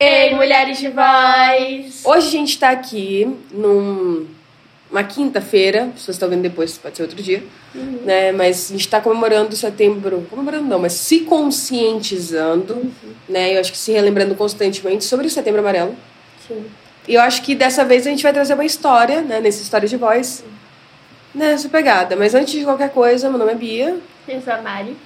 [0.00, 2.02] Ei, mulheres de voz!
[2.04, 4.26] Hoje a gente tá aqui num,
[4.90, 7.42] uma quinta-feira, se vocês estão vendo depois, pode ser outro dia,
[8.04, 8.32] né?
[8.32, 12.90] Mas a gente tá comemorando setembro, comemorando não, mas se conscientizando,
[13.28, 13.54] né?
[13.54, 15.94] Eu acho que se relembrando constantemente sobre o setembro amarelo.
[16.48, 16.64] Sim.
[17.06, 19.38] E eu acho que dessa vez a gente vai trazer uma história, né?
[19.38, 20.42] Nessa história de voz,
[21.34, 22.16] nessa pegada.
[22.16, 23.98] Mas antes de qualquer coisa, meu nome é Bia.
[24.28, 24.96] Eu sou a Mari.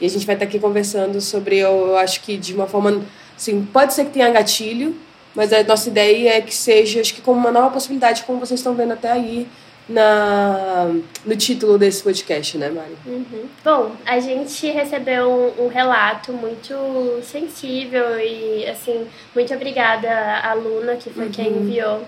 [0.00, 3.02] E a gente vai estar aqui conversando sobre, eu, acho que de uma forma,
[3.36, 4.94] assim, pode ser que tenha gatilho,
[5.34, 8.60] mas a nossa ideia é que seja, acho que como uma nova possibilidade, como vocês
[8.60, 9.46] estão vendo até aí
[9.88, 10.92] na,
[11.24, 12.96] no título desse podcast, né, Mari?
[13.06, 13.48] Uhum.
[13.64, 16.74] Bom, a gente recebeu um, um relato muito
[17.22, 20.10] sensível e, assim, muito obrigada
[20.42, 22.02] à Luna, que foi quem enviou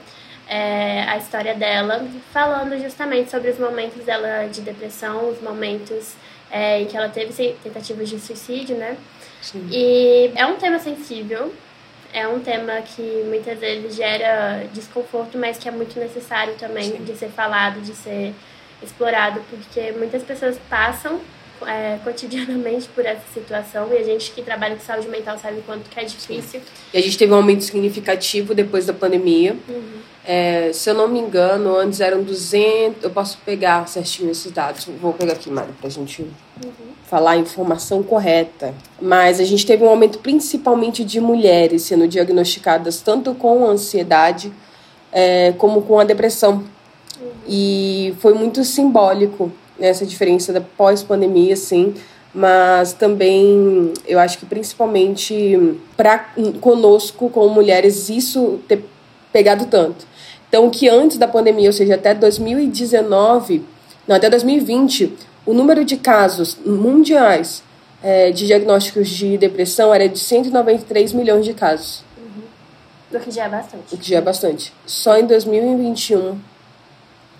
[0.49, 6.15] é, a história dela, falando justamente sobre os momentos dela de depressão, os momentos
[6.51, 8.97] é, em que ela teve tentativas de suicídio, né?
[9.43, 9.69] Sim.
[9.71, 11.55] E é um tema sensível,
[12.13, 17.05] é um tema que muitas vezes gera desconforto, mas que é muito necessário também Sim.
[17.05, 18.35] de ser falado, de ser
[18.83, 21.21] explorado, porque muitas pessoas passam
[21.67, 25.63] é, cotidianamente por essa situação e a gente que trabalha com saúde mental sabe o
[25.63, 26.61] quanto que é difícil.
[26.93, 29.57] E a gente teve um aumento significativo depois da pandemia.
[30.25, 33.03] É, se eu não me engano, antes eram 200.
[33.03, 34.87] Eu posso pegar certinho esses dados.
[35.01, 36.27] Vou pegar aqui, Mari, pra gente
[37.07, 38.75] falar a informação correta.
[39.01, 44.53] Mas a gente teve um aumento principalmente de mulheres sendo diagnosticadas tanto com ansiedade
[45.11, 46.65] é, como com a depressão.
[47.49, 51.95] E foi muito simbólico né, essa diferença da pós-pandemia, sim.
[52.35, 56.19] Mas também, eu acho que principalmente para
[56.61, 58.85] conosco, como mulheres, isso ter
[59.33, 60.07] pegado tanto.
[60.49, 63.63] Então, que antes da pandemia, ou seja, até 2019,
[64.07, 65.13] não, até 2020,
[65.45, 67.63] o número de casos mundiais
[68.03, 72.05] eh, de diagnósticos de depressão era de 193 milhões de casos,
[73.13, 73.95] O que já é bastante.
[73.95, 74.73] o que já é bastante.
[74.87, 76.39] Só em 2021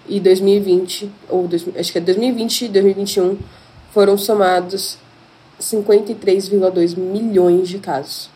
[0.09, 3.39] e 2020, ou dois- acho que é 2020 e 2021,
[3.93, 4.99] foram somados
[5.61, 8.31] 53,2 milhões de casos.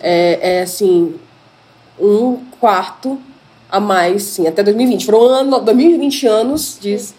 [0.00, 1.14] É, é assim,
[1.98, 3.18] um quarto
[3.70, 5.04] a mais, sim, até 2020.
[5.06, 7.14] Foram ano, 2020 anos diz,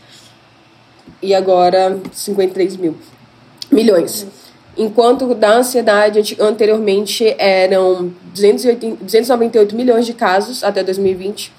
[1.22, 2.96] e agora 53 mil
[3.72, 4.28] milhões.
[4.82, 11.52] Enquanto da ansiedade anteriormente eram 280, 298 milhões de casos até 2020.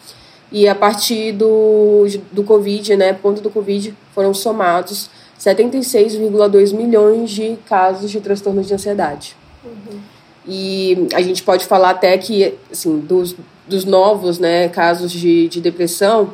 [0.50, 7.58] E a partir do, do Covid, né, ponto do Covid, foram somados 76,2 milhões de
[7.68, 9.36] casos de transtornos de ansiedade.
[10.48, 13.36] E a gente pode falar até que, assim, dos,
[13.68, 16.32] dos novos né, casos de, de depressão,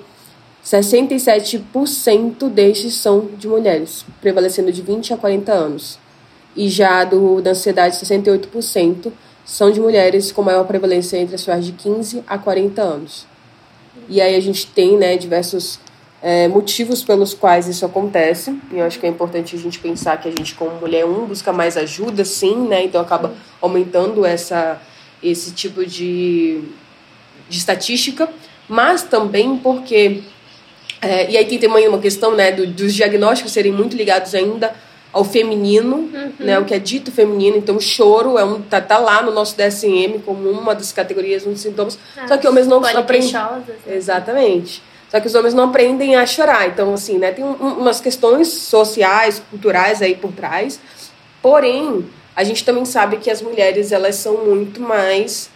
[0.64, 6.05] 67% destes são de mulheres, prevalecendo de 20 a 40 anos.
[6.56, 9.12] E já do, da ansiedade, 68%
[9.44, 13.26] são de mulheres com maior prevalência entre as faixas de 15 a 40 anos.
[14.08, 15.78] E aí a gente tem né, diversos
[16.22, 18.58] é, motivos pelos quais isso acontece.
[18.72, 21.26] E eu acho que é importante a gente pensar que a gente, como mulher, um,
[21.26, 22.84] busca mais ajuda, sim, né?
[22.84, 24.80] Então acaba aumentando essa,
[25.22, 26.62] esse tipo de,
[27.48, 28.28] de estatística,
[28.68, 30.22] mas também porque.
[31.02, 34.74] é, e aí tem também uma questão né, do- dos diagnósticos serem muito ligados ainda
[35.16, 37.56] ao feminino, né, o que é dito feminino.
[37.56, 41.46] Então, o choro é um, tá, tá lá no nosso DSM como uma das categorias,
[41.46, 41.98] um dos sintomas.
[42.28, 43.28] Só que homens não aprendem.
[43.32, 43.96] Né?
[43.96, 44.82] Exatamente.
[45.10, 46.68] Só que os homens não aprendem a chorar.
[46.68, 50.78] Então, assim, né, tem um- um- umas questões sociais, culturais aí por trás.
[51.40, 52.04] Porém,
[52.34, 55.48] a gente também sabe que as mulheres, elas são muito mais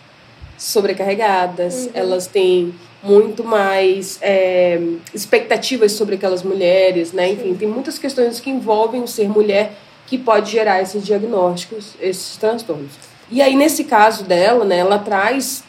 [0.56, 1.91] sobrecarregadas.
[1.94, 4.81] Elas têm muito mais é,
[5.15, 7.31] expectativas sobre aquelas mulheres, né?
[7.31, 9.72] Enfim, tem muitas questões que envolvem o ser mulher
[10.06, 12.93] que pode gerar esses diagnósticos, esses transtornos.
[13.31, 15.62] E aí, nesse caso dela, né, ela traz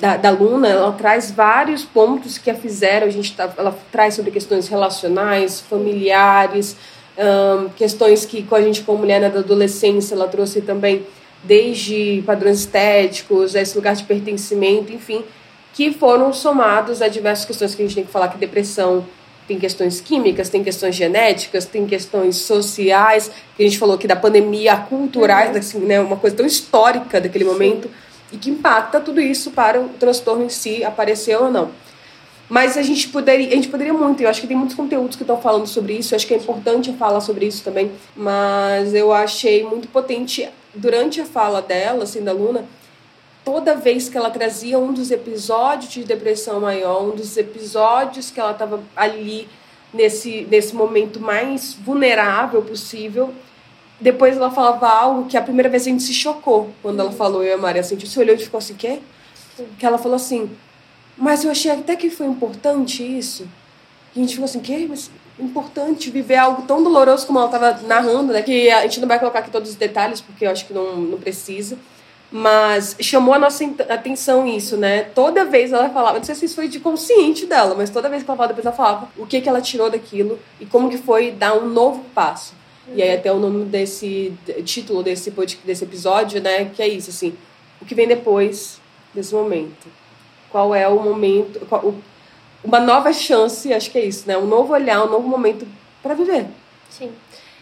[0.00, 3.06] da, da Luna, ela traz vários pontos que a fizeram.
[3.06, 6.76] A gente tá, ela traz sobre questões relacionais, familiares,
[7.76, 11.04] questões que com a gente como mulher né, da adolescência, ela trouxe também
[11.42, 15.24] desde padrões estéticos, esse lugar de pertencimento, enfim,
[15.72, 19.04] que foram somados a diversas questões que a gente tem que falar que depressão
[19.50, 24.14] tem questões químicas, tem questões genéticas, tem questões sociais, que a gente falou que da
[24.14, 27.90] pandemia, culturais, assim, né, uma coisa tão histórica daquele momento
[28.32, 31.72] e que impacta tudo isso para o transtorno em si aparecer ou não.
[32.48, 35.24] Mas a gente poderia, a gente poderia muito, eu acho que tem muitos conteúdos que
[35.24, 39.12] estão falando sobre isso, eu acho que é importante falar sobre isso também, mas eu
[39.12, 42.64] achei muito potente durante a fala dela, assim, da Luna,
[43.50, 48.38] toda vez que ela trazia um dos episódios de depressão maior, um dos episódios que
[48.38, 49.48] ela estava ali
[49.92, 53.34] nesse, nesse momento mais vulnerável possível,
[54.00, 57.42] depois ela falava algo que a primeira vez a gente se chocou quando ela falou,
[57.42, 59.00] eu e a Maria, a gente se olhou e ficou assim, quê?
[59.80, 60.48] Que ela falou assim,
[61.18, 63.48] mas eu achei até que foi importante isso.
[64.14, 64.86] E a gente ficou assim, quê?
[64.88, 65.10] Mas
[65.40, 68.42] importante viver algo tão doloroso como ela estava narrando, né?
[68.42, 70.96] Que a gente não vai colocar aqui todos os detalhes, porque eu acho que não,
[70.96, 71.76] não precisa.
[72.32, 75.02] Mas chamou a nossa atenção isso, né?
[75.02, 78.22] Toda vez ela falava, não sei se isso foi de consciente dela, mas toda vez
[78.22, 80.98] que ela falava, depois ela falava o que, que ela tirou daquilo e como que
[80.98, 82.54] foi dar um novo passo.
[82.86, 82.94] Uhum.
[82.96, 84.32] E aí até o nome desse
[84.64, 85.32] título desse,
[85.64, 86.66] desse episódio, né?
[86.66, 87.34] Que é isso, assim,
[87.82, 88.80] o que vem depois
[89.12, 89.88] desse momento.
[90.50, 91.94] Qual é o momento, qual,
[92.62, 94.38] uma nova chance, acho que é isso, né?
[94.38, 95.66] Um novo olhar, um novo momento
[96.00, 96.46] para viver.
[96.88, 97.10] Sim.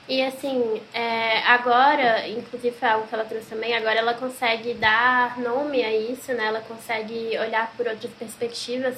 [0.09, 5.39] E assim, é, agora, inclusive foi algo que ela trouxe também, agora ela consegue dar
[5.39, 6.47] nome a isso, né?
[6.47, 8.97] Ela consegue olhar por outras perspectivas.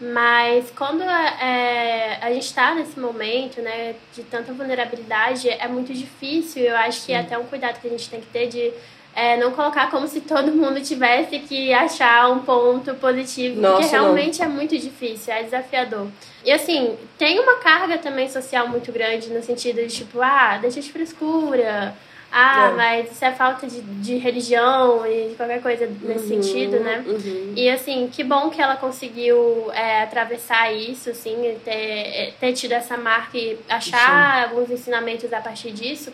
[0.00, 6.62] Mas quando é, a gente está nesse momento, né, de tanta vulnerabilidade, é muito difícil.
[6.62, 8.72] Eu acho que é até um cuidado que a gente tem que ter de
[9.16, 13.96] é, não colocar como se todo mundo tivesse que achar um ponto positivo, Nossa, porque
[13.96, 14.46] realmente não.
[14.46, 16.08] é muito difícil, é desafiador.
[16.44, 20.82] E assim, tem uma carga também social muito grande no sentido de tipo, ah, deixa
[20.82, 21.96] de frescura.
[22.30, 22.76] Ah, é.
[22.76, 27.02] mas isso é falta de, de religião e de qualquer coisa nesse uhum, sentido, né?
[27.06, 27.54] Uhum.
[27.56, 32.98] E assim, que bom que ela conseguiu é, atravessar isso, assim, ter, ter tido essa
[32.98, 34.50] marca e achar Sim.
[34.50, 36.12] alguns ensinamentos a partir disso.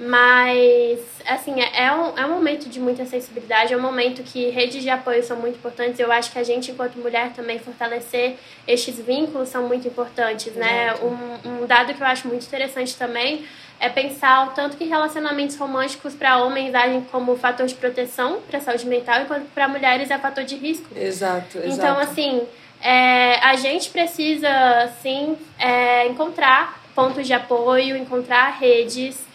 [0.00, 4.48] Mas, assim, é, é um, é um momento de muita sensibilidade, é um momento que
[4.50, 5.98] redes de apoio são muito importantes.
[5.98, 8.36] Eu acho que a gente, enquanto mulher, também fortalecer
[8.66, 10.94] estes vínculos são muito importantes, né?
[11.02, 13.44] Um, um dado que eu acho muito interessante também
[13.80, 18.58] é pensar o tanto que relacionamentos românticos para homens agem como fator de proteção para
[18.58, 20.86] a saúde mental, enquanto para mulheres é fator de risco.
[20.96, 21.68] Exato, exato.
[21.68, 22.42] Então, assim,
[22.80, 24.48] é, a gente precisa,
[25.02, 29.27] sim, é, encontrar pontos de apoio, encontrar redes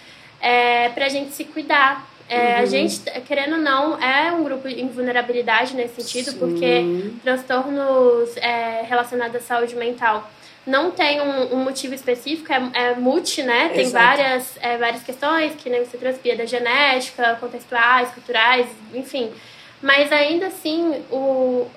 [0.43, 2.05] é, para a gente se cuidar.
[2.29, 2.61] É, uhum.
[2.61, 6.39] A gente, querendo ou não, é um grupo em vulnerabilidade nesse sentido, Sim.
[6.39, 10.29] porque transtornos é, relacionados à saúde mental
[10.65, 13.69] não tem um, um motivo específico, é, é multi, né?
[13.69, 19.29] Tem várias, é, várias questões, que nem você trouxe, da genética, contextuais, culturais, enfim.
[19.81, 21.67] Mas ainda assim, o,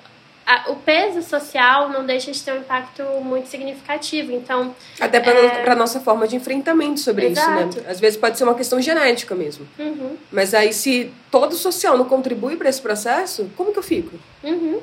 [0.47, 4.31] a, o peso social não deixa de ter um impacto muito significativo.
[4.31, 4.73] Então.
[4.97, 5.69] Até para é...
[5.69, 7.69] a nossa forma de enfrentamento sobre Exato.
[7.69, 7.91] isso, né?
[7.91, 9.67] Às vezes pode ser uma questão genética mesmo.
[9.77, 10.15] Uhum.
[10.31, 14.17] Mas aí, se todo o social não contribui para esse processo, como que eu fico?
[14.41, 14.79] Uhum.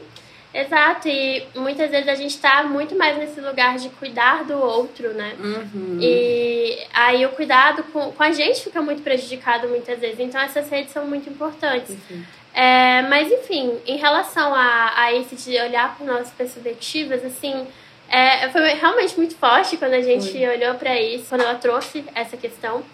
[0.52, 5.12] Exato, e muitas vezes a gente está muito mais nesse lugar de cuidar do outro,
[5.12, 5.34] né?
[5.40, 5.98] Uhum.
[6.00, 10.20] E aí o cuidado com, com a gente fica muito prejudicado muitas vezes.
[10.20, 11.96] Então essas redes são muito importantes.
[12.08, 12.22] Uhum.
[12.54, 17.66] É, mas enfim, em relação a, a esse de olhar por nossas perspectivas, assim,
[18.08, 20.46] é, foi realmente muito forte quando a gente foi.
[20.46, 22.84] olhou para isso, quando ela trouxe essa questão.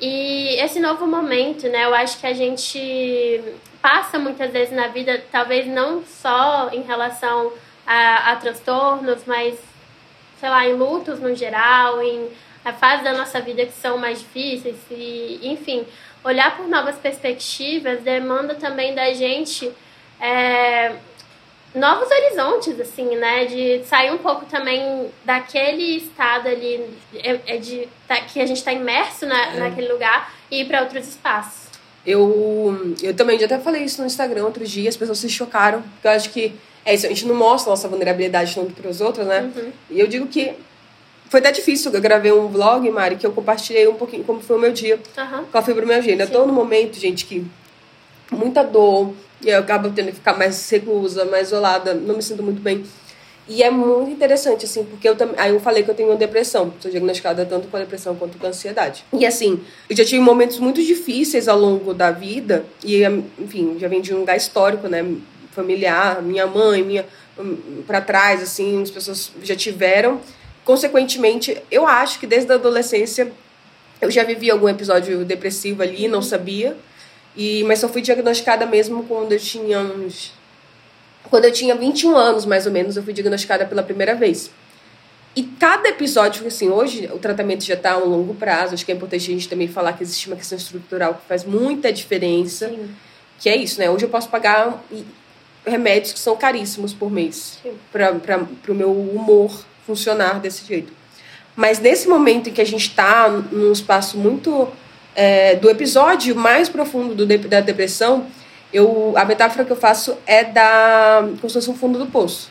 [0.00, 1.84] E esse novo momento, né?
[1.84, 3.40] Eu acho que a gente
[3.80, 7.52] passa muitas vezes na vida, talvez não só em relação
[7.86, 9.56] a, a transtornos, mas,
[10.40, 12.28] sei lá, em lutos no geral, em
[12.64, 15.84] a fase da nossa vida que são mais difíceis, e, enfim,
[16.24, 19.70] olhar por novas perspectivas demanda também da gente
[20.20, 20.92] é,
[21.74, 23.44] novos horizontes, assim, né?
[23.46, 28.58] De sair um pouco também daquele estado ali é, é de, tá, que a gente
[28.58, 29.56] está imerso na, é.
[29.58, 31.64] naquele lugar e ir para outros espaços.
[32.06, 35.80] Eu, eu também já até falei isso no Instagram outro dia, as pessoas se chocaram,
[35.82, 36.54] porque eu acho que
[36.84, 39.50] é isso, a gente não mostra nossa vulnerabilidade tanto para os outros, né?
[39.56, 39.72] Uhum.
[39.90, 40.52] E eu digo que
[41.28, 41.92] foi até difícil.
[41.92, 45.00] Eu gravei um vlog, Mari, que eu compartilhei um pouquinho como foi o meu dia
[45.16, 45.44] uhum.
[45.44, 46.12] com a fibromialgia.
[46.12, 47.44] Ainda tô no momento, gente, que
[48.30, 49.12] muita dor,
[49.42, 52.84] e eu acabo tendo que ficar mais reclusa, mais isolada, não me sinto muito bem.
[53.46, 55.34] E é muito interessante, assim, porque eu também.
[55.38, 56.72] Aí eu falei que eu tenho depressão.
[56.80, 59.04] Sou diagnosticada tanto com a depressão quanto com a ansiedade.
[59.12, 62.64] E assim, eu já tive momentos muito difíceis ao longo da vida.
[62.82, 63.02] E,
[63.38, 65.04] enfim, já vem de um lugar histórico, né?
[65.52, 67.04] Familiar, minha mãe, minha.
[67.86, 70.20] para trás, assim, as pessoas já tiveram.
[70.64, 73.30] Consequentemente, eu acho que desde a adolescência
[74.00, 76.76] eu já vivi algum episódio depressivo ali, não sabia.
[77.36, 80.32] E, mas só fui diagnosticada mesmo quando eu tinha uns.
[81.30, 84.50] Quando eu tinha 21 anos, mais ou menos, eu fui diagnosticada pela primeira vez.
[85.36, 88.74] E cada episódio, assim, hoje o tratamento já está a um longo prazo.
[88.74, 91.44] Acho que é importante a gente também falar que existe uma questão estrutural que faz
[91.44, 92.68] muita diferença.
[92.68, 92.94] Sim.
[93.40, 93.90] Que é isso, né?
[93.90, 94.84] Hoje eu posso pagar
[95.66, 97.58] remédios que são caríssimos por mês
[97.90, 98.12] para
[98.68, 100.92] o meu humor funcionar desse jeito.
[101.56, 104.68] Mas nesse momento em que a gente está num espaço muito
[105.14, 108.26] é, do episódio mais profundo do, da depressão,
[108.72, 112.50] Eu, a metáfora que eu faço é da como se fosse um fundo do poço.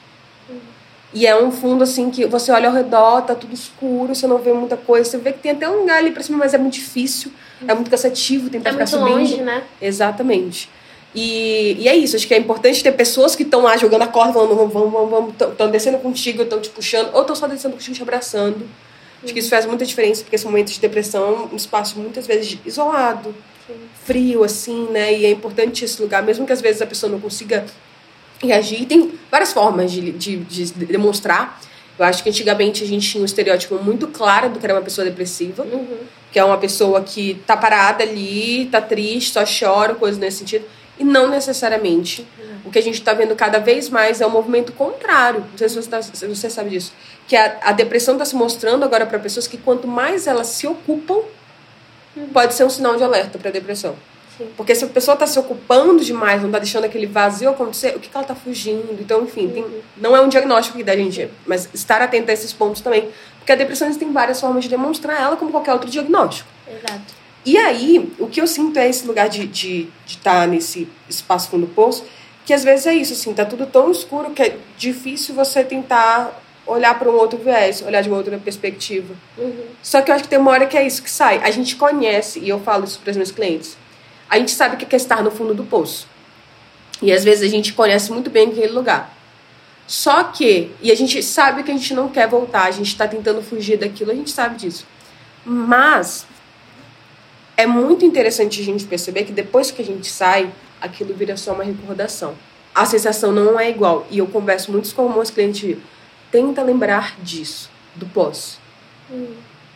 [1.14, 4.38] E é um fundo assim que você olha ao redor, tá tudo escuro, você não
[4.40, 6.58] vê muita coisa, você vê que tem até um lugar ali pra cima, mas é
[6.58, 7.30] muito difícil,
[7.68, 9.18] é muito cansativo tentar É ficar muito subindo.
[9.20, 9.64] longe, né?
[9.82, 10.70] Exatamente.
[11.16, 14.08] E, e é isso, acho que é importante ter pessoas que estão lá jogando a
[14.08, 17.76] corda, falando, vamos, vamos, vamos, estão descendo contigo, estão te puxando, ou estão só descendo
[17.76, 18.68] contigo te abraçando.
[19.24, 22.28] Acho que isso faz muita diferença, porque esse momento de depressão é um espaço muitas
[22.28, 23.34] vezes isolado,
[24.04, 25.18] frio, assim, né?
[25.18, 27.66] E é importante esse lugar, mesmo que às vezes a pessoa não consiga
[28.42, 28.82] reagir.
[28.82, 31.62] E tem várias formas de, de, de demonstrar.
[31.98, 34.82] Eu acho que antigamente a gente tinha um estereótipo muito claro do que era uma
[34.82, 35.66] pessoa depressiva,
[36.32, 40.66] que é uma pessoa que tá parada ali, tá triste, só chora, coisa nesse sentido.
[41.00, 42.26] E não necessariamente.
[42.66, 45.42] O que a gente está vendo cada vez mais é um movimento contrário.
[45.52, 46.94] Não sei se você, tá, se você sabe disso.
[47.28, 50.68] Que a, a depressão está se mostrando agora para pessoas que quanto mais elas se
[50.68, 51.20] ocupam,
[52.32, 53.96] pode ser um sinal de alerta para depressão.
[54.38, 54.48] Sim.
[54.58, 58.00] Porque se a pessoa está se ocupando demais, não está deixando aquele vazio acontecer, o
[58.00, 58.98] que, que ela está fugindo?
[59.00, 59.66] Então, enfim, tem-
[59.98, 63.10] não é um diagnóstico que dá gente, mas estar atento a esses pontos também.
[63.38, 66.50] Porque a depressão tem várias formas de demonstrar ela como qualquer outro diagnóstico.
[66.68, 67.23] Exato.
[67.46, 70.88] E aí, o que eu sinto é esse lugar de estar de, de tá nesse
[71.10, 72.06] espaço fundo do poço,
[72.46, 76.42] que às vezes é isso, assim, tá tudo tão escuro que é difícil você tentar
[76.66, 79.14] olhar para um outro viés, olhar de uma outra perspectiva.
[79.82, 81.42] Só que eu acho que tem uma hora que é isso que sai.
[81.44, 83.78] A gente conhece, e eu falo isso para os meus clientes,
[84.30, 86.08] a gente sabe o que é estar no fundo do poço.
[87.02, 89.14] E às vezes a gente conhece muito bem aquele lugar.
[89.86, 93.06] Só que, e a gente sabe que a gente não quer voltar, a gente está
[93.06, 94.88] tentando fugir daquilo, a gente sabe disso.
[95.46, 96.26] Mas
[97.56, 101.54] é muito interessante a gente perceber que depois que a gente sai, aquilo vira só
[101.54, 102.36] uma recordação.
[102.74, 104.08] A sensação não é igual.
[104.10, 105.78] E eu converso muito com alguns clientes,
[106.32, 108.60] tenta lembrar disso, do pós.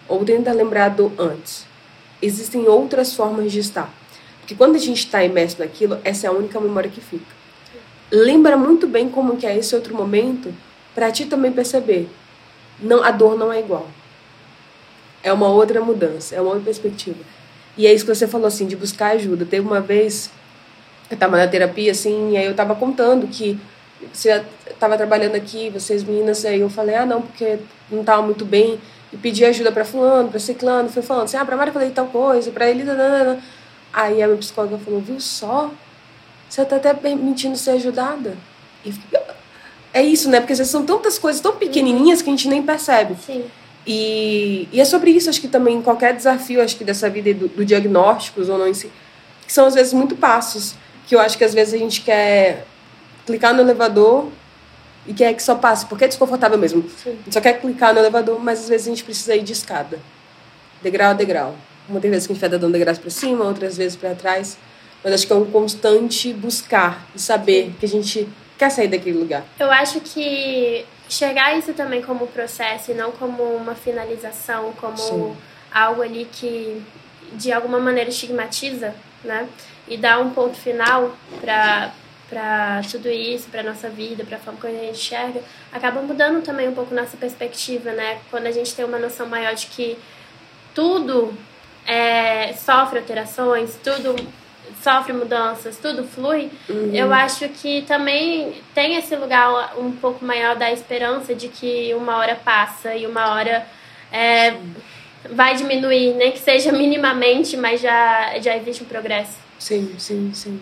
[0.07, 1.65] Ou tenta lembrar do antes.
[2.21, 3.93] Existem outras formas de estar.
[4.39, 7.37] Porque quando a gente está imerso naquilo, essa é a única memória que fica.
[8.09, 10.53] Lembra muito bem como que é esse outro momento,
[10.95, 12.09] para ti também perceber.
[12.79, 13.87] Não, a dor não é igual.
[15.21, 17.19] É uma outra mudança, é uma outra perspectiva.
[17.77, 19.45] E é isso que você falou, assim, de buscar ajuda.
[19.45, 20.29] Teve uma vez,
[21.09, 23.59] eu estava na terapia, assim, e aí eu estava contando que
[24.13, 28.45] você estava trabalhando aqui, vocês meninas, aí eu falei, ah, não, porque não estava muito
[28.45, 28.79] bem,
[29.11, 31.89] e pedi ajuda para fulano, para ciclano, fui falando assim, ah, pra Mari eu falei
[31.91, 33.39] tal coisa, para ele, nanana.
[33.93, 35.71] Aí a minha psicóloga falou, viu só?
[36.49, 38.35] Você tá até permitindo ser ajudada.
[38.83, 39.19] E eu fiquei,
[39.93, 40.39] é isso, né?
[40.39, 43.15] Porque são tantas coisas tão pequenininhas que a gente nem percebe.
[43.25, 43.45] Sim.
[43.87, 47.47] E, e é sobre isso, acho que também qualquer desafio, acho que dessa vida do,
[47.47, 48.91] do diagnósticos ou não em si,
[49.45, 50.75] que são às vezes muito passos,
[51.07, 52.65] que eu acho que às vezes a gente quer
[53.25, 54.27] clicar no elevador
[55.07, 56.83] e quer que só passe, porque é desconfortável mesmo.
[57.01, 57.11] Sim.
[57.11, 59.53] A gente só quer clicar no elevador, mas às vezes a gente precisa ir de
[59.53, 59.99] escada,
[60.81, 61.55] degrau a degrau.
[61.87, 64.57] Muitas vezes que a gente vai dando degraus para cima, outras vezes para trás,
[65.01, 68.27] mas acho que é um constante buscar e saber que a gente
[68.57, 69.45] quer sair daquele lugar.
[69.57, 75.37] Eu acho que enxergar isso também como processo e não como uma finalização, como Sim.
[75.71, 76.81] algo ali que
[77.33, 79.47] de alguma maneira estigmatiza, né?
[79.87, 81.91] E dá um ponto final para
[82.29, 86.43] para tudo isso, para nossa vida, para a forma como a gente enxerga, acaba mudando
[86.43, 88.19] também um pouco nossa perspectiva, né?
[88.29, 89.97] Quando a gente tem uma noção maior de que
[90.75, 91.33] tudo
[91.85, 94.13] é, sofre alterações, tudo
[94.83, 96.49] sofre mudanças, tudo flui,
[96.93, 102.17] eu acho que também tem esse lugar um pouco maior da esperança de que uma
[102.17, 103.65] hora passa e uma hora
[104.11, 104.55] é,
[105.31, 109.37] vai diminuir, nem que seja minimamente, mas já, já existe um progresso.
[109.59, 110.61] Sim, sim, sim.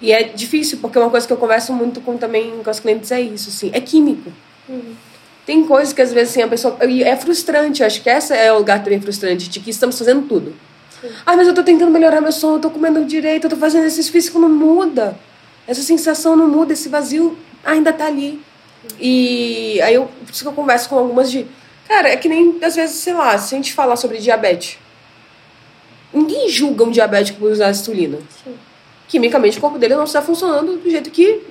[0.00, 3.10] E é difícil, porque uma coisa que eu converso muito com também com os clientes
[3.10, 4.32] é isso, assim, é químico.
[5.46, 6.76] Tem coisas que às vezes assim, a pessoa.
[6.86, 9.98] E é frustrante, eu acho que essa é o lugar também frustrante, de que estamos
[9.98, 10.54] fazendo tudo.
[11.24, 13.84] Ah, mas eu tô tentando melhorar meu som, eu tô comendo direito, eu tô fazendo
[13.84, 15.16] exercício físico, não muda.
[15.66, 18.42] Essa sensação não muda, esse vazio ainda tá ali.
[19.00, 21.46] E aí eu, por isso que eu converso com algumas de.
[21.88, 24.78] Cara, é que nem, às vezes, sei lá, se a gente falar sobre diabetes.
[26.12, 28.18] Ninguém julga um diabético por usar insulina.
[29.08, 31.42] Quimicamente, o corpo dele não está funcionando do jeito que,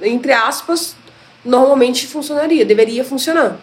[0.00, 0.94] entre aspas,
[1.44, 3.58] normalmente funcionaria, deveria funcionar.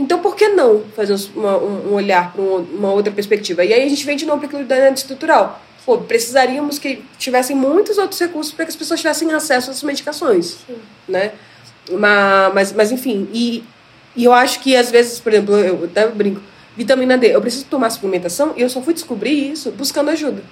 [0.00, 3.62] Então, por que não fazer uma- um, olhar para uma outra perspectiva?
[3.62, 5.60] E aí a gente vem de novo para aquilo da estrutural.
[5.84, 10.56] Pô, precisaríamos que tivessem muitos outros recursos para que as pessoas tivessem acesso às medicações,
[11.06, 11.32] né?
[11.90, 13.62] Mas, mas, mas enfim, e,
[14.16, 16.40] e eu acho que às vezes, por exemplo, eu até brinco,
[16.76, 20.42] vitamina D, eu preciso tomar suplementação e eu só fui descobrir isso buscando ajuda,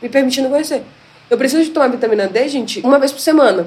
[0.00, 0.82] me permitindo conhecer.
[1.30, 3.66] Eu preciso de tomar vitamina D, gente, uma vez por semana.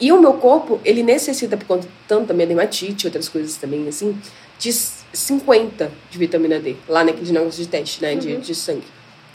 [0.00, 3.86] E o meu corpo, ele necessita, por conta tanto da minha dermatite, outras coisas também,
[3.86, 4.16] assim,
[4.60, 8.84] de 50 de vitamina D, lá naquele negócio de teste, né, de, de sangue.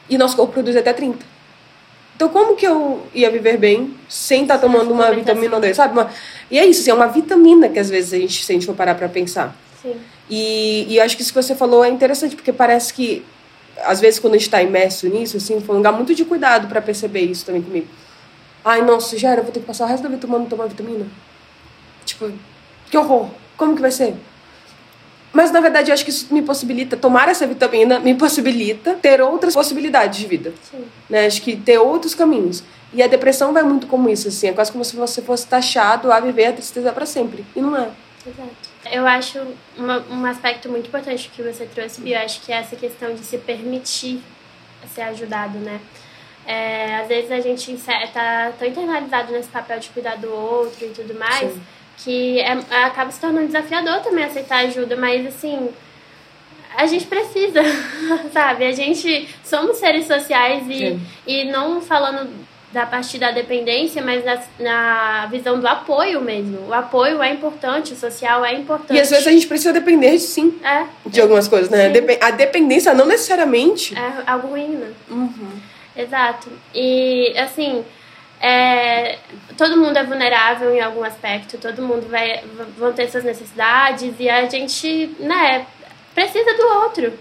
[0.10, 1.25] E nosso corpo produz até 30.
[2.15, 5.91] Então, como que eu ia viver bem sem estar tomando uma vitamina D, sabe?
[5.94, 6.10] Uma-
[6.50, 8.65] E é isso, assim, é uma vitamina que às vezes a gente, se a gente
[8.65, 9.53] for parar pra pensar.
[9.82, 9.96] Sim.
[10.29, 13.25] E, e eu acho que isso que você falou é interessante, porque parece que,
[13.84, 16.67] às vezes, quando a gente tá imerso nisso, assim, foi um lugar muito de cuidado
[16.70, 17.88] pra perceber isso também comigo.
[18.63, 20.67] Ai, nossa, já era, eu vou ter que passar o resto da vida tomando tomar
[20.67, 21.05] vitamina.
[22.05, 22.32] Tipo,
[22.89, 23.27] que horror.
[23.58, 24.15] Como que vai ser?
[25.36, 29.20] Mas, na verdade, eu acho que isso me possibilita, tomar essa vitamina me possibilita ter
[29.22, 30.54] outras possibilidades de vida.
[30.72, 30.86] Sim.
[31.10, 31.25] Né?
[31.25, 32.63] Acho que ter outros caminhos.
[32.94, 34.48] E a depressão vai muito como isso, assim.
[34.48, 37.44] É quase como se você fosse taxado a viver a tristeza pra sempre.
[37.54, 37.89] E não é.
[38.25, 38.50] Exato.
[38.89, 39.39] Eu acho
[39.77, 43.13] uma- um aspecto muito importante que você trouxe, Bia, eu acho que é essa questão
[43.13, 44.22] de se permitir
[44.94, 45.82] ser ajudado, né?
[46.48, 50.86] É, às vezes a gente inse- tá tão internalizado nesse papel de cuidar do outro
[50.86, 51.62] e tudo mais, Sim.
[51.98, 52.52] Que é-
[52.86, 55.70] acaba se tornando desafiador também aceitar ajuda, mas assim,
[56.78, 57.62] a gente precisa,
[58.34, 58.66] sabe?
[58.66, 61.02] A gente somos seres sociais e, Sim.
[61.25, 62.30] e não falando
[62.72, 66.68] da partir da dependência, mas na, na visão do apoio mesmo.
[66.68, 68.98] O apoio é importante, o social é importante.
[68.98, 71.90] E às vezes a gente precisa depender, sim, É, de algumas coisas, né?
[71.94, 72.18] Sim.
[72.20, 73.98] A dependência não necessariamente.
[73.98, 74.92] é algo ruim, né?
[75.10, 75.52] Uhum.
[75.96, 76.50] Exato.
[76.74, 77.86] E, assim,
[78.48, 79.18] é,
[79.58, 82.44] todo mundo é vulnerável em algum aspecto, todo mundo vai
[82.78, 85.66] vão ter suas necessidades e a gente, né,
[86.14, 87.12] precisa do outro.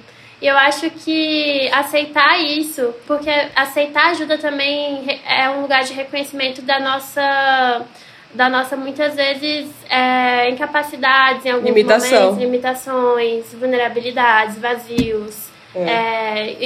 [0.42, 6.60] E eu acho que aceitar isso, porque aceitar ajuda também é um lugar de reconhecimento
[6.60, 7.86] da nossa
[8.34, 12.10] da nossa muitas vezes é, incapacidades em alguns Limitação.
[12.10, 15.80] momentos, limitações, vulnerabilidades, vazios, É.
[15.80, 16.56] é,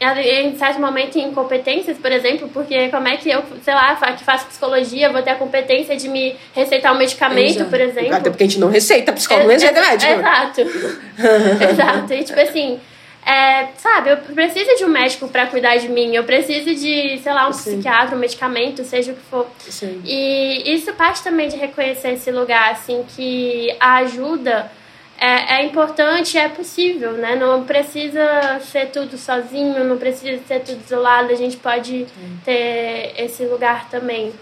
[0.00, 4.24] em, em certo momento incompetências, por exemplo, porque como é que eu, sei lá, que
[4.24, 7.70] faço psicologia, vou ter a competência de me receitar um medicamento, Exato.
[7.70, 8.14] por exemplo?
[8.14, 10.12] Até porque a gente não receita, psicólogo não receita médico.
[10.12, 10.60] Exato.
[11.70, 12.14] Exato.
[12.14, 12.80] E tipo assim,
[13.26, 17.32] é, sabe, eu preciso de um médico pra cuidar de mim, eu preciso de, sei
[17.32, 17.72] lá, um Sim.
[17.72, 19.46] psiquiatra, um medicamento, seja o que for.
[19.58, 20.00] Sim.
[20.04, 24.70] E isso parte também de reconhecer esse lugar, assim, que a ajuda
[25.20, 27.34] é, é importante, é possível, né?
[27.34, 32.06] Não precisa ser tudo sozinho, não precisa ser tudo isolado, a gente pode
[32.44, 34.32] ter esse lugar também,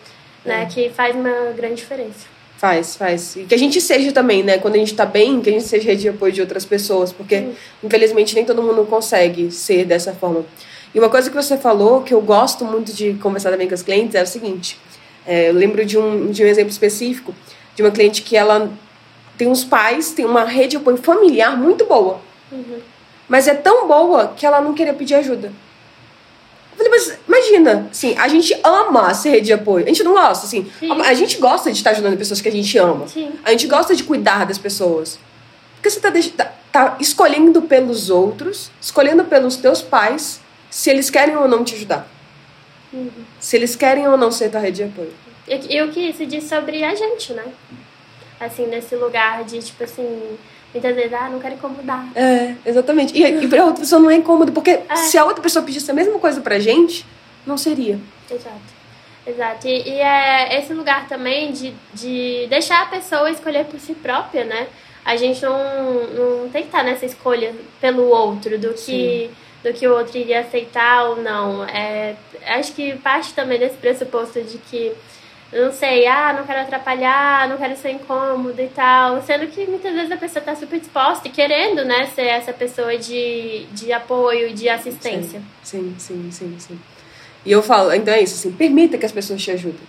[0.44, 0.62] né?
[0.62, 0.66] É.
[0.66, 2.26] Que faz uma grande diferença.
[2.58, 3.36] Faz, faz.
[3.36, 4.58] E que a gente seja também, né?
[4.58, 7.48] Quando a gente tá bem, que a gente seja de apoio de outras pessoas, porque
[7.82, 10.44] infelizmente nem todo mundo consegue ser dessa forma.
[10.94, 13.82] E uma coisa que você falou, que eu gosto muito de conversar também com os
[13.82, 14.78] clientes, é o seguinte:
[15.26, 17.34] é, eu lembro de um, de um exemplo específico
[17.74, 18.70] de uma cliente que ela
[19.36, 22.20] tem uns pais, tem uma rede de apoio familiar muito boa,
[23.28, 25.52] mas é tão boa que ela não queria pedir ajuda.
[26.78, 29.84] Eu falei, mas imagina, assim, a gente ama ser rede de apoio.
[29.86, 30.70] A gente não gosta, assim.
[30.78, 30.90] Sim.
[31.02, 33.08] A gente gosta de estar ajudando pessoas que a gente ama.
[33.08, 33.30] Sim.
[33.44, 35.18] A gente gosta de cuidar das pessoas.
[35.74, 40.38] Porque você tá, deix- tá, tá escolhendo pelos outros, escolhendo pelos teus pais,
[40.70, 42.06] se eles querem ou não te ajudar.
[43.40, 45.12] Se eles querem ou não ser tua rede de apoio.
[45.48, 47.44] E, e o que isso diz sobre a gente, né?
[48.38, 50.36] Assim, nesse lugar de, tipo assim,
[50.72, 52.06] muitas vezes, ah, não quero incomodar.
[52.14, 53.16] É, exatamente.
[53.16, 54.96] E, e pra outra pessoa não é incômodo, porque É.
[54.96, 57.06] se a outra pessoa pedisse a mesma coisa pra gente,
[57.46, 57.98] não seria.
[58.30, 58.76] Exato.
[59.26, 59.66] Exato.
[59.66, 64.44] E, e é esse lugar também de, de deixar a pessoa escolher por si própria,
[64.44, 64.68] né?
[65.04, 66.04] A gente não,
[66.42, 69.30] não tem que estar nessa escolha pelo outro, do que,
[69.64, 71.64] do que o outro iria aceitar ou não.
[71.64, 72.14] É,
[72.46, 74.92] acho que parte também desse pressuposto de que,
[75.52, 79.22] não sei, ah, não quero atrapalhar, não quero ser incômodo e tal.
[79.22, 82.98] Sendo que muitas vezes a pessoa está super disposta e querendo, né, ser essa pessoa
[82.98, 85.40] de, de apoio, de assistência.
[85.62, 86.78] Sim, sim, sim, sim.
[87.44, 89.80] E eu falo, então é isso, assim, permita que as pessoas te ajudem.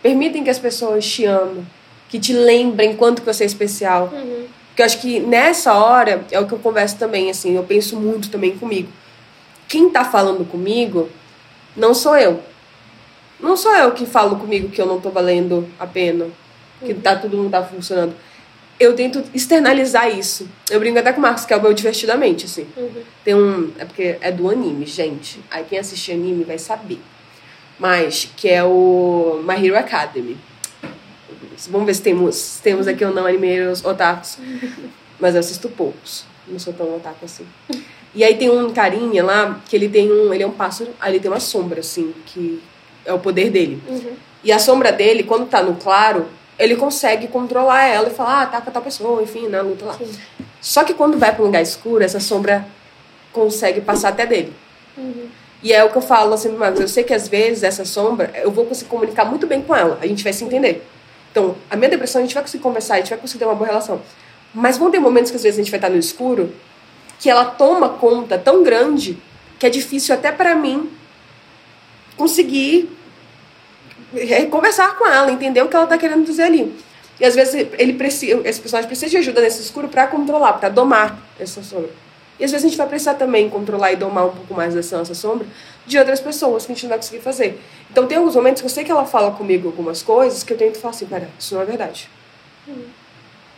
[0.00, 1.66] Permitem que as pessoas te amem,
[2.08, 4.08] que te lembrem quanto que você é especial.
[4.12, 4.46] Uhum.
[4.68, 7.96] Porque eu acho que nessa hora é o que eu converso também, assim, eu penso
[7.96, 8.88] muito também comigo.
[9.68, 11.10] Quem tá falando comigo
[11.76, 12.40] não sou eu.
[13.42, 16.28] Não sou eu que falo comigo que eu não tô valendo a pena,
[16.80, 18.14] que tá tudo não tá funcionando.
[18.78, 20.48] Eu tento externalizar isso.
[20.70, 22.66] Eu brinco até com o Marcos, que é o meu divertidamente, assim.
[22.76, 23.02] Uhum.
[23.24, 23.70] Tem um.
[23.78, 25.40] É porque é do anime, gente.
[25.50, 27.00] Aí quem assiste anime vai saber.
[27.78, 30.36] Mas, que é o My Hero Academy.
[31.68, 34.38] Vamos ver se temos, se temos aqui ou não animeiros otakus.
[35.18, 36.24] Mas eu assisto poucos.
[36.48, 37.46] Não sou tão otaku assim.
[38.14, 40.32] E aí tem um carinha lá que ele tem um.
[40.32, 42.60] Ele é um pássaro, aí ele tem uma sombra, assim, que
[43.04, 43.82] é o poder dele.
[43.88, 44.12] Uhum.
[44.44, 46.26] E a sombra dele, quando tá no claro,
[46.58, 49.94] ele consegue controlar ela e falar, ah, ataca tal pessoa, enfim, né, luta lá.
[49.94, 50.10] Sim.
[50.60, 52.66] Só que quando vai pra um lugar escuro, essa sombra
[53.32, 54.52] consegue passar até dele.
[54.96, 55.26] Uhum.
[55.62, 58.30] E é o que eu falo assim, mas eu sei que às vezes essa sombra,
[58.34, 60.84] eu vou conseguir comunicar muito bem com ela, a gente vai se entender.
[61.30, 63.54] Então, a minha depressão, a gente vai conseguir conversar, a gente vai conseguir ter uma
[63.54, 64.02] boa relação.
[64.52, 66.52] Mas vão ter momentos que às vezes a gente vai estar no escuro,
[67.18, 69.16] que ela toma conta tão grande
[69.58, 70.90] que é difícil até pra mim
[72.16, 72.90] conseguir
[74.50, 76.74] conversar com ela, entender o que ela tá querendo dizer ali.
[77.20, 80.68] E às vezes ele precisa, esse personagem precisa de ajuda nesse escuro para controlar, para
[80.68, 81.90] domar essa sombra.
[82.40, 84.98] E às vezes a gente vai precisar também controlar e domar um pouco mais dessa
[84.98, 85.46] nossa sombra
[85.86, 87.60] de outras pessoas que a gente não vai conseguir fazer.
[87.90, 90.58] Então tem alguns momentos que eu sei que ela fala comigo algumas coisas que eu
[90.58, 92.10] tento falar assim, pera, isso não é verdade.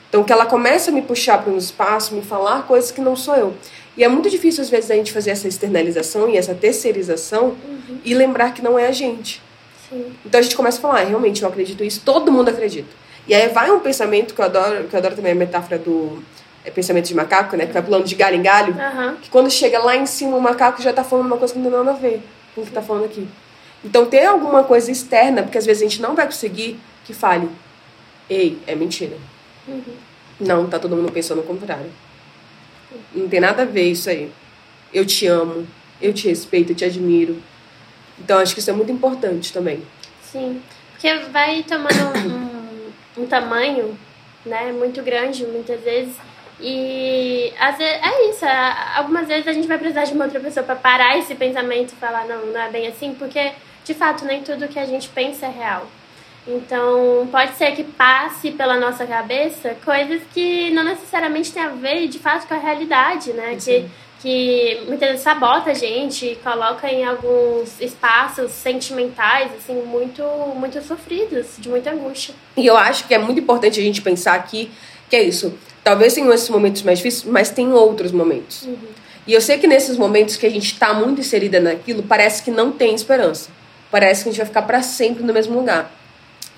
[0.09, 3.17] Então que ela começa a me puxar para um espaço, me falar coisas que não
[3.17, 3.55] sou eu.
[3.97, 7.57] E é muito difícil às vezes a gente fazer essa externalização e essa terceirização
[8.05, 9.41] e lembrar que não é a gente.
[9.89, 10.13] Sim.
[10.25, 12.89] Então a gente começa a falar, ah, realmente eu acredito isso, todo mundo acredita.
[13.27, 16.23] E aí vai um pensamento que eu adoro, que eu adoro também a metáfora do
[16.65, 17.67] é, pensamento de macaco, né?
[17.67, 18.75] Que vai pulando de galho em galho.
[18.79, 19.17] Aham.
[19.23, 21.71] Que quando chega lá em cima, o macaco já tá falando uma coisa que não
[21.71, 22.23] tem nada a ver
[22.55, 23.27] com o que tá falando aqui.
[23.85, 27.49] Então ter alguma coisa externa, porque às vezes a gente não vai conseguir que fale,
[28.29, 29.17] ei, é mentira.
[30.41, 31.91] Não, tá todo mundo pensando o contrário.
[33.15, 34.31] Não tem nada a ver isso aí.
[34.93, 35.67] Eu te amo,
[36.01, 37.43] eu te respeito, eu te admiro.
[38.19, 39.83] Então acho que isso é muito importante também.
[40.23, 40.61] Sim,
[40.93, 43.97] porque vai tomando um, um tamanho,
[44.45, 46.15] né, muito grande muitas vezes.
[46.61, 48.45] E às vezes, é isso,
[48.97, 51.97] algumas vezes a gente vai precisar de uma outra pessoa para parar esse pensamento e
[51.97, 53.53] falar, não, não é bem assim, porque
[53.85, 55.87] de fato nem tudo que a gente pensa é real.
[56.47, 62.07] Então, pode ser que passe pela nossa cabeça coisas que não necessariamente têm a ver
[62.07, 63.57] de fato com a realidade, né?
[63.57, 63.87] Que,
[64.21, 70.23] que muitas vezes sabota a gente e coloca em alguns espaços sentimentais, assim, muito,
[70.55, 72.35] muito sofridos, de muita angústia.
[72.57, 74.71] E eu acho que é muito importante a gente pensar aqui
[75.09, 75.55] que é isso.
[75.83, 78.69] Talvez tenham esses momentos mais difíceis, mas tem outros momentos.
[79.27, 82.51] E eu sei que nesses momentos que a gente está muito inserida naquilo, parece que
[82.51, 83.51] não tem esperança.
[83.91, 85.91] Parece que a gente vai ficar para sempre no mesmo lugar.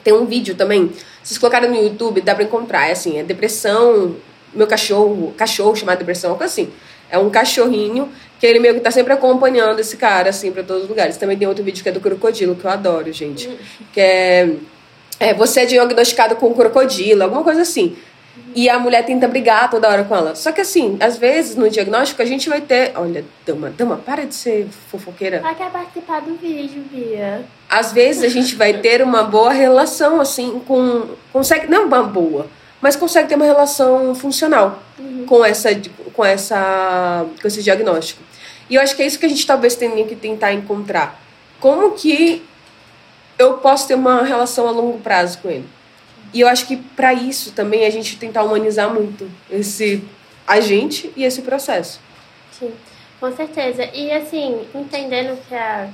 [0.06, 2.86] Tem um vídeo também, vocês colocaram no YouTube, dá pra encontrar.
[2.86, 4.14] É assim, é depressão,
[4.54, 6.70] meu cachorro, cachorro chamado depressão, uma coisa assim.
[7.10, 10.84] É um cachorrinho que ele meio que tá sempre acompanhando esse cara, assim, pra todos
[10.84, 11.16] os lugares.
[11.16, 13.50] Também tem outro vídeo que é do crocodilo, que eu adoro, gente.
[13.92, 14.50] Que é,
[15.18, 17.96] é você é diagnosticado com crocodilo, alguma coisa assim.
[18.54, 20.34] E a mulher tenta brigar toda hora com ela.
[20.34, 22.92] Só que assim, às vezes no diagnóstico a gente vai ter.
[22.96, 25.36] Olha, dama, dama, para de ser fofoqueira.
[25.38, 27.44] Ela quer participar do vídeo, Bia.
[27.68, 31.06] Às vezes a gente vai ter uma boa relação, assim, com.
[31.32, 31.66] Consegue.
[31.66, 32.46] Não uma boa,
[32.80, 34.82] mas consegue ter uma relação funcional
[35.26, 35.68] com, essa,
[36.14, 38.22] com, essa, com esse diagnóstico.
[38.68, 41.20] E eu acho que é isso que a gente talvez tenha que tentar encontrar.
[41.60, 42.42] Como que
[43.38, 45.66] eu posso ter uma relação a longo prazo com ele?
[46.34, 50.02] E eu acho que para isso também a gente tentar humanizar muito esse
[50.46, 52.00] a gente e esse processo.
[52.52, 52.72] Sim,
[53.18, 53.84] com certeza.
[53.92, 55.88] E assim, entendendo que a-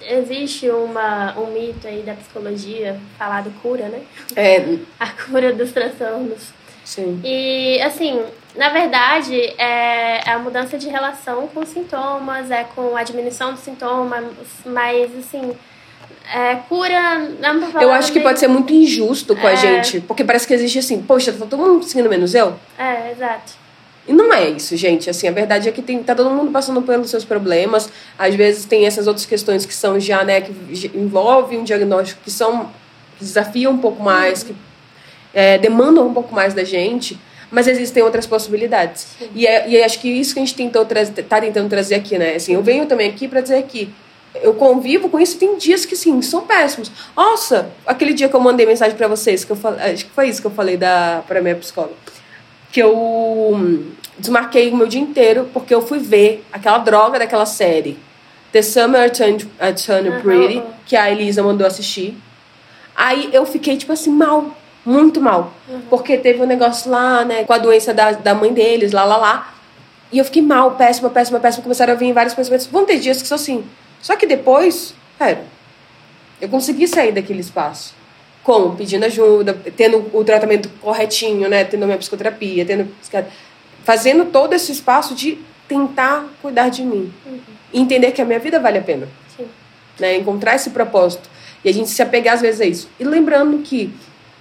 [0.00, 4.00] existe uma, um mito aí da psicologia falado cura, né?
[4.34, 4.60] É,
[5.00, 6.50] A cura dos transtornos.
[6.84, 7.20] sim.
[7.24, 8.22] E assim,
[8.54, 13.52] na verdade, é é a mudança de relação com os sintomas, é com a diminuição
[13.52, 14.24] dos sintomas,
[14.64, 15.52] mas assim,
[16.34, 17.28] é, cura.
[17.80, 19.56] Eu acho que pode ser muito injusto com a É.
[19.56, 22.54] gente, porque parece que existe assim, poxa, tá todo mundo seguindo menos eu?
[22.78, 23.52] É, exato.
[24.08, 25.10] E não é isso, gente.
[25.10, 27.90] Assim, a verdade é que tem, tá todo mundo passando pelos seus problemas.
[28.16, 32.30] Às vezes tem essas outras questões que são já, né, que envolvem um diagnóstico que
[32.30, 32.70] são
[33.18, 34.54] que desafiam um pouco mais, que
[35.34, 37.18] é, demandam um pouco mais da gente.
[37.50, 39.06] Mas existem outras possibilidades.
[39.34, 42.18] E, é, e acho que isso que a gente tentou trazer, tá tentando trazer aqui,
[42.18, 42.34] né?
[42.34, 43.88] Assim, eu venho também aqui para dizer que
[44.42, 46.90] eu convivo com isso tem dias que, sim, são péssimos.
[47.16, 50.28] Nossa, aquele dia que eu mandei mensagem para vocês, que eu falei, acho que foi
[50.28, 51.94] isso que eu falei da, pra minha psicóloga
[52.76, 57.46] que eu hum, desmarquei o meu dia inteiro porque eu fui ver aquela droga daquela
[57.46, 57.96] série
[58.52, 62.14] The Summer Turned, uh, Turned Aham, Pretty que a Elisa mandou assistir.
[62.94, 65.54] Aí eu fiquei tipo assim mal muito mal.
[65.88, 69.16] Porque teve um negócio lá né com a doença da, da mãe deles lá lá
[69.16, 69.54] lá.
[70.12, 71.62] E eu fiquei mal péssima péssima péssima.
[71.62, 72.66] Começaram a vir vários pensamentos.
[72.66, 73.64] Vão ter dias que são assim
[74.06, 75.42] só que depois pera
[76.40, 77.94] eu consegui sair daquele espaço
[78.46, 78.76] como?
[78.76, 81.64] Pedindo ajuda, tendo o tratamento corretinho, né?
[81.64, 82.88] Tendo a minha psicoterapia, tendo
[83.82, 87.12] fazendo todo esse espaço de tentar cuidar de mim.
[87.72, 89.08] E entender que a minha vida vale a pena.
[89.36, 89.48] Sim.
[89.98, 90.18] Né?
[90.18, 91.28] Encontrar esse propósito.
[91.64, 92.88] E a gente se apegar às vezes a isso.
[93.00, 93.92] E lembrando que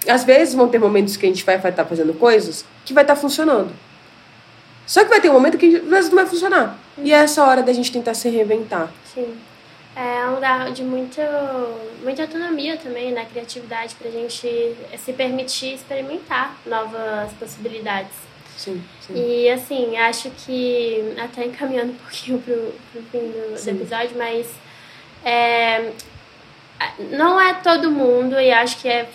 [0.08, 3.15] às vezes vão ter momentos que a gente vai estar fazendo coisas que vai estar
[3.15, 3.71] funcionando.
[4.86, 6.78] Só que vai ter um momento que às vezes não vai funcionar.
[6.99, 8.91] E é essa hora da gente tentar se reinventar.
[9.12, 9.34] Sim.
[9.95, 11.21] É um lugar de muito,
[12.03, 18.12] muita autonomia também, na criatividade, pra gente se permitir experimentar novas possibilidades.
[18.58, 19.13] Sim, sim.
[19.15, 24.47] E assim, acho que, até encaminhando um pouquinho pro, pro fim do, do episódio, mas
[25.23, 25.91] é,
[27.12, 29.08] não é todo mundo, e acho que é,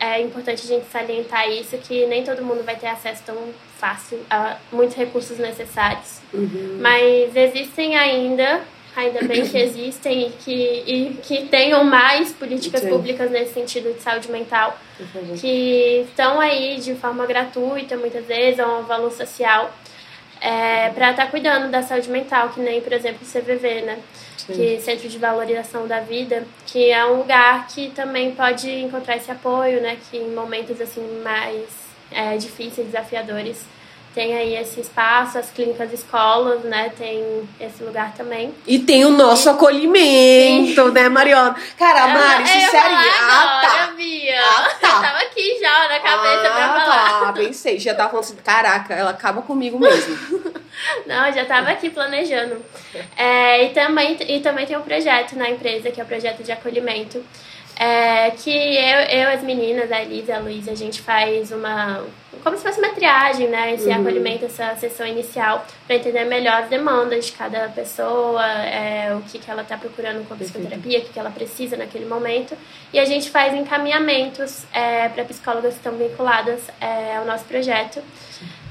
[0.00, 3.36] é importante a gente salientar isso, que nem todo mundo vai ter acesso tão
[3.78, 6.20] fácil a muitos recursos necessários.
[6.32, 6.78] Uhum.
[6.80, 8.62] Mas existem ainda
[8.94, 12.90] ainda bem que existem e que, e que tenham mais políticas Sim.
[12.90, 14.78] públicas nesse sentido de saúde mental,
[15.40, 19.72] que estão aí de forma gratuita, muitas vezes, a um valor social,
[20.94, 23.98] para estar cuidando da saúde mental, que nem, por exemplo, o CVV, né?
[24.36, 24.54] Sim.
[24.54, 29.30] que Centro de Valorização da Vida, que é um lugar que também pode encontrar esse
[29.30, 29.96] apoio, né?
[30.10, 31.68] Que em momentos assim mais
[32.10, 33.64] é, difíceis, desafiadores,
[34.14, 36.92] tem aí esse espaço, as clínicas escolas, né?
[36.98, 38.54] Tem esse lugar também.
[38.66, 41.56] E tem o nosso acolhimento, né, Mariana?
[41.78, 43.12] Cara, a Mari, eu, eu sincerinha.
[43.12, 43.72] falar Ah, tá.
[43.72, 44.40] agora, Bia.
[44.40, 44.88] Ah, tá.
[44.88, 47.20] Eu tava aqui já na cabeça pra ah, falar.
[47.26, 47.78] tá, pensei.
[47.78, 50.18] Já tava falando assim, caraca, ela acaba comigo mesmo.
[51.06, 52.62] Não, eu já estava aqui planejando.
[53.16, 56.52] É, e, também, e também tem um projeto na empresa, que é o projeto de
[56.52, 57.24] acolhimento,
[57.76, 62.04] é, que eu, eu, as meninas, a Elisa e a Luísa, a gente faz uma.
[62.42, 63.74] Como se fosse uma triagem, né?
[63.74, 69.20] Esse acolhimento, essa sessão inicial, para entender melhor as demandas de cada pessoa, é, o
[69.22, 72.56] que, que ela está procurando com a psicoterapia, o que, que ela precisa naquele momento.
[72.92, 78.02] E a gente faz encaminhamentos é, para psicólogas que estão vinculadas é, ao nosso projeto.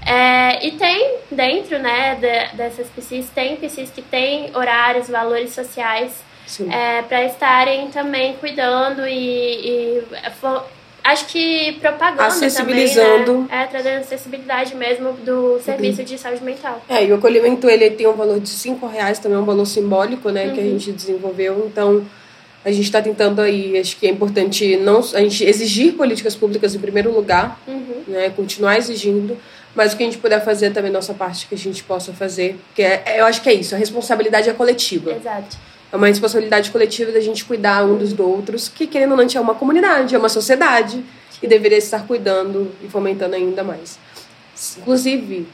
[0.06, 6.24] É, e tem dentro né, de- dessas PCs, tem PCs que têm horários, valores sociais
[6.48, 6.70] Sim.
[7.08, 10.04] para estarem também cuidando e, e
[10.42, 10.64] fo-
[11.04, 13.26] acho que propagando Acessibilizando.
[13.26, 13.64] também, né?
[13.64, 16.82] É, trazendo acessibilidade mesmo do serviço de saúde mental.
[16.88, 19.66] É, e o acolhimento ele tem um valor de 5 reais, também é um valor
[19.66, 21.66] simbólico, né, que a gente desenvolveu.
[21.72, 22.06] Então,
[22.64, 26.76] a gente está tentando aí, acho que é importante não a gente exigir políticas públicas
[26.76, 28.04] em primeiro lugar, Uhum.
[28.08, 29.36] né, continuar exigindo,
[29.74, 32.60] mas o que a gente puder fazer também nossa parte que a gente possa fazer,
[32.68, 35.12] porque é, eu acho que é isso, a responsabilidade é coletiva.
[35.14, 35.58] Exato.
[35.92, 39.28] É uma responsabilidade coletiva da gente cuidar um dos outros, que querendo ou não, a
[39.28, 41.04] gente é uma comunidade, é uma sociedade,
[41.42, 44.00] e deveria estar cuidando e fomentando ainda mais.
[44.78, 45.48] Inclusive,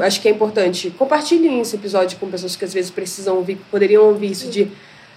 [0.00, 4.04] acho que é importante, compartilhem esse episódio com pessoas que às vezes precisam ouvir, poderiam
[4.04, 4.68] ouvir isso de.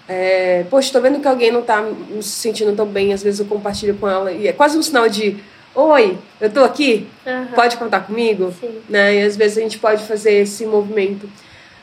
[0.07, 1.83] É, Poxa, tô vendo que alguém não tá
[2.21, 5.07] se sentindo tão bem, às vezes eu compartilho com ela, e é quase um sinal
[5.07, 5.37] de.
[5.73, 7.47] Oi, eu tô aqui, Aham.
[7.55, 8.53] pode contar comigo?
[8.59, 8.81] Sim.
[8.89, 9.15] né?
[9.15, 11.29] E às vezes a gente pode fazer esse movimento.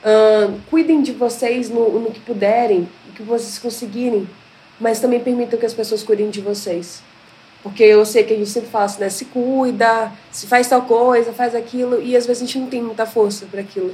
[0.05, 4.29] Ahn, cuidem de vocês no, no que puderem, no que vocês conseguirem,
[4.81, 7.03] mas também permitam que as pessoas cuidem de vocês.
[7.63, 9.09] Porque eu sei que a gente sempre fala assim, né?
[9.09, 12.83] Se cuida, se faz tal coisa, faz aquilo, e às vezes a gente não tem
[12.83, 13.93] muita força para aquilo.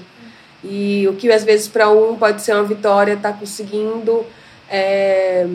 [0.62, 4.24] E o que às vezes para um pode ser uma vitória, tá conseguindo,
[4.70, 5.46] é,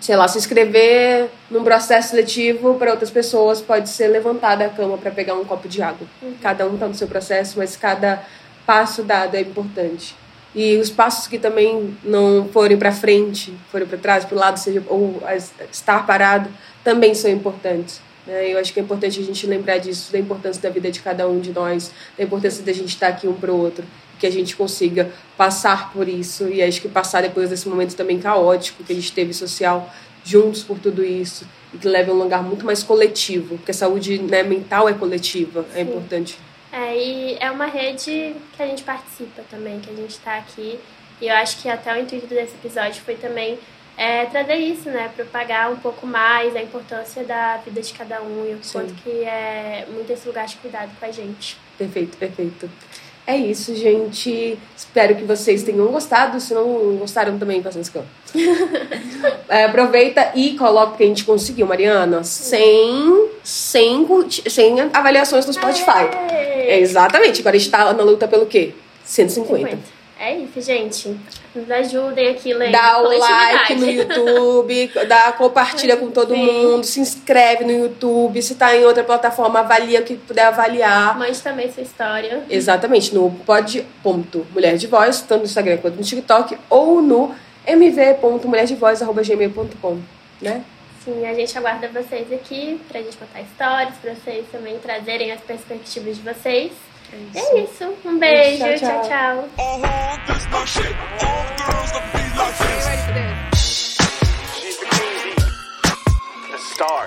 [0.00, 4.98] sei lá, se inscrever num processo seletivo, para outras pessoas pode ser levantar da cama
[4.98, 6.06] para pegar um copo de água.
[6.42, 8.22] Cada um tá no seu processo, mas cada
[8.66, 10.14] passo dado é importante.
[10.54, 14.58] E os passos que também não forem para frente, forem para trás, para o lado,
[14.58, 15.22] seja ou
[15.70, 16.48] estar parado,
[16.82, 18.00] também são importantes.
[18.26, 18.52] Né?
[18.52, 21.28] Eu acho que é importante a gente lembrar disso, da importância da vida de cada
[21.28, 23.84] um de nós, da importância da gente estar aqui um para o outro,
[24.18, 28.18] que a gente consiga passar por isso e acho que passar depois desse momento também
[28.18, 29.92] caótico que a gente teve social,
[30.24, 33.74] juntos por tudo isso e que leve a um lugar muito mais coletivo, porque a
[33.74, 35.90] saúde né, mental é coletiva, é Sim.
[35.90, 36.38] importante.
[36.76, 40.78] É, e é uma rede que a gente participa também, que a gente está aqui.
[41.22, 43.58] E eu acho que até o intuito desse episódio foi também
[43.96, 45.10] é, trazer isso, né?
[45.16, 48.72] Propagar um pouco mais a importância da vida de cada um e o Sim.
[48.72, 51.56] quanto que é muito esse lugar de cuidado com a gente.
[51.78, 52.68] Perfeito, perfeito.
[53.26, 54.58] É isso, gente.
[54.76, 56.38] Espero que vocês tenham gostado.
[56.38, 58.04] Se não gostaram, também façam isso.
[59.48, 62.22] é, aproveita e coloca o que a gente conseguiu, Mariana.
[62.22, 64.06] Sem, sem,
[64.46, 66.25] sem avaliações no Spotify.
[66.66, 67.40] É, exatamente.
[67.40, 68.72] Agora a gente tá na luta pelo quê?
[69.04, 69.58] 150.
[69.58, 69.96] 50.
[70.18, 71.14] É isso, gente.
[71.54, 72.72] Nos ajudem aqui, lendo.
[72.72, 76.42] Dá o like no YouTube, dá, compartilha com todo Sim.
[76.42, 78.40] mundo, se inscreve no YouTube.
[78.40, 81.18] Se tá em outra plataforma, avalia o que puder avaliar.
[81.18, 82.44] Mande também sua história.
[82.48, 87.34] Exatamente, no pod.mulher de voz, tanto no Instagram quanto no TikTok, ou no
[87.66, 89.98] mv.mulherdevoz.gmail.com,
[90.40, 90.64] né?
[91.06, 95.40] Sim, a gente aguarda vocês aqui pra gente contar histórias, pra vocês também trazerem as
[95.40, 96.72] perspectivas de vocês.
[97.32, 97.94] É isso.
[98.04, 98.58] Um beijo.
[98.58, 99.02] Tchau, tchau.
[99.08, 99.48] tchau.
[106.76, 107.06] tchau.